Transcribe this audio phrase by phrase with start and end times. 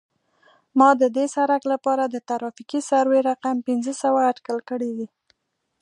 [0.77, 5.07] ما د دې سرک لپاره د ترافیکي سروې رقم پنځه سوه اټکل کړی دی